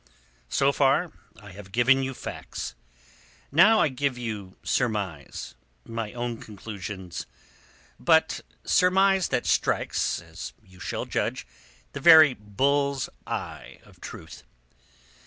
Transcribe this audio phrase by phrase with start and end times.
[0.49, 2.73] "So far I have given you facts.
[3.51, 11.45] Now I give you surmise—my own conclusions—but surmise that strikes, as you shall judge,
[11.91, 14.41] the very bull's eye of truth.